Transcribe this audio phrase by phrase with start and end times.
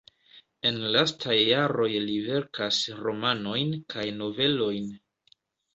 [0.69, 4.95] En lastaj jaroj li verkas romanojn kaj novelojn.